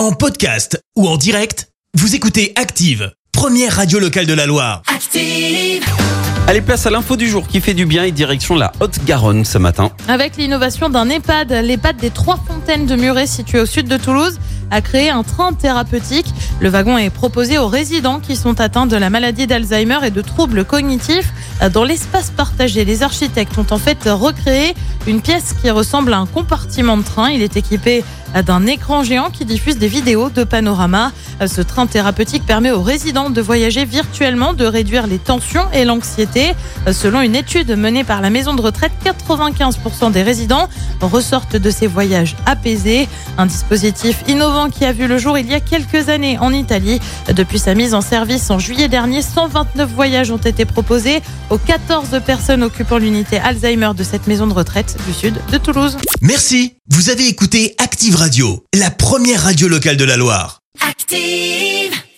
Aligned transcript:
En 0.00 0.12
podcast 0.12 0.82
ou 0.96 1.06
en 1.06 1.18
direct, 1.18 1.68
vous 1.92 2.14
écoutez 2.14 2.54
Active, 2.56 3.12
première 3.32 3.76
radio 3.76 3.98
locale 3.98 4.24
de 4.24 4.32
la 4.32 4.46
Loire. 4.46 4.80
Active. 4.86 5.84
Allez, 6.46 6.62
place 6.62 6.86
à 6.86 6.90
l'info 6.90 7.16
du 7.16 7.28
jour 7.28 7.46
qui 7.46 7.60
fait 7.60 7.74
du 7.74 7.84
bien 7.84 8.04
et 8.04 8.10
direction 8.10 8.54
la 8.54 8.72
Haute-Garonne 8.80 9.44
ce 9.44 9.58
matin. 9.58 9.90
Avec 10.08 10.38
l'innovation 10.38 10.88
d'un 10.88 11.10
EHPAD, 11.10 11.52
l'EHPAD 11.52 11.98
des 11.98 12.08
Trois 12.08 12.38
Fontaines 12.48 12.86
de 12.86 12.96
Muret, 12.96 13.26
situé 13.26 13.60
au 13.60 13.66
sud 13.66 13.88
de 13.88 13.98
Toulouse, 13.98 14.38
a 14.70 14.80
créé 14.80 15.10
un 15.10 15.22
train 15.22 15.52
thérapeutique. 15.52 16.32
Le 16.60 16.70
wagon 16.70 16.96
est 16.96 17.10
proposé 17.10 17.58
aux 17.58 17.68
résidents 17.68 18.20
qui 18.20 18.36
sont 18.36 18.58
atteints 18.58 18.86
de 18.86 18.96
la 18.96 19.10
maladie 19.10 19.46
d'Alzheimer 19.46 19.98
et 20.02 20.10
de 20.10 20.22
troubles 20.22 20.64
cognitifs. 20.64 21.30
Dans 21.74 21.84
l'espace 21.84 22.30
partagé, 22.30 22.86
les 22.86 23.02
architectes 23.02 23.58
ont 23.58 23.66
en 23.70 23.78
fait 23.78 23.98
recréé 24.06 24.74
une 25.06 25.20
pièce 25.20 25.54
qui 25.60 25.70
ressemble 25.70 26.12
à 26.12 26.18
un 26.18 26.26
compartiment 26.26 26.96
de 26.96 27.02
train. 27.02 27.30
Il 27.30 27.42
est 27.42 27.56
équipé 27.56 28.04
d'un 28.46 28.66
écran 28.66 29.02
géant 29.02 29.30
qui 29.30 29.44
diffuse 29.44 29.78
des 29.78 29.88
vidéos 29.88 30.30
de 30.30 30.44
panorama. 30.44 31.10
Ce 31.44 31.60
train 31.62 31.86
thérapeutique 31.86 32.46
permet 32.46 32.70
aux 32.70 32.82
résidents 32.82 33.30
de 33.30 33.40
voyager 33.40 33.84
virtuellement, 33.84 34.52
de 34.52 34.64
réduire 34.64 35.06
les 35.06 35.18
tensions 35.18 35.64
et 35.72 35.84
l'anxiété. 35.84 36.52
Selon 36.92 37.22
une 37.22 37.34
étude 37.34 37.76
menée 37.76 38.04
par 38.04 38.20
la 38.20 38.30
maison 38.30 38.54
de 38.54 38.60
retraite, 38.60 38.92
95% 39.04 40.12
des 40.12 40.22
résidents 40.22 40.68
ressortent 41.00 41.56
de 41.56 41.70
ces 41.70 41.86
voyages 41.86 42.36
apaisés. 42.46 43.08
Un 43.38 43.46
dispositif 43.46 44.22
innovant 44.28 44.68
qui 44.68 44.84
a 44.84 44.92
vu 44.92 45.06
le 45.06 45.18
jour 45.18 45.38
il 45.38 45.50
y 45.50 45.54
a 45.54 45.60
quelques 45.60 46.08
années 46.08 46.38
en 46.38 46.52
Italie. 46.52 47.00
Depuis 47.34 47.58
sa 47.58 47.74
mise 47.74 47.94
en 47.94 48.00
service 48.00 48.50
en 48.50 48.58
juillet 48.58 48.88
dernier, 48.88 49.22
129 49.22 49.90
voyages 49.90 50.30
ont 50.30 50.36
été 50.36 50.64
proposés 50.64 51.20
aux 51.48 51.58
14 51.58 52.20
personnes 52.24 52.62
occupant 52.62 52.98
l'unité 52.98 53.38
Alzheimer 53.38 53.90
de 53.96 54.04
cette 54.04 54.26
maison 54.26 54.46
de 54.46 54.52
retraite 54.52 54.89
du 55.06 55.12
sud 55.12 55.34
de 55.50 55.58
Toulouse. 55.58 55.96
Merci, 56.20 56.74
vous 56.88 57.10
avez 57.10 57.26
écouté 57.28 57.74
Active 57.78 58.16
Radio, 58.16 58.64
la 58.74 58.90
première 58.90 59.42
radio 59.42 59.68
locale 59.68 59.96
de 59.96 60.04
la 60.04 60.16
Loire. 60.16 60.60
Active. 60.80 62.00